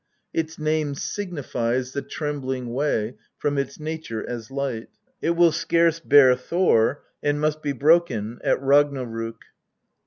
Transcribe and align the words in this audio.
Its 0.33 0.57
name 0.57 0.95
signifies 0.95 1.91
the" 1.91 2.01
trembling 2.17 2.73
way," 2.73 3.13
from 3.37 3.59
its 3.59 3.79
nature 3.79 4.27
as 4.27 4.49
light. 4.49 4.87
It 5.21 5.35
will 5.35 5.51
scarce 5.51 5.99
bear 5.99 6.35
Thor, 6.35 7.03
and 7.21 7.39
must 7.39 7.61
be 7.61 7.71
broken 7.71 8.39
at 8.43 8.59
Ragnarok. 8.63 9.43